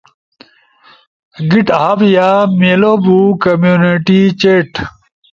گٹ 1.51 1.67
ہب 1.81 1.99
یا 2.15 2.29
میلو 2.59 2.93
بو 3.03 3.17
کمینونیٹی 3.43 4.19
چیٹ۔ 4.39 4.71